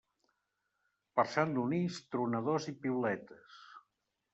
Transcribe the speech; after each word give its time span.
Per 1.21 1.27
Sant 1.35 1.55
Donís, 1.59 2.01
tronadors 2.17 2.69
i 2.75 2.77
piuletes. 2.87 3.65